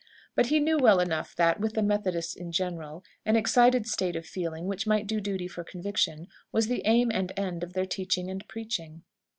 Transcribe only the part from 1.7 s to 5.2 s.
the Methodists in general, an excited state of feeling, which might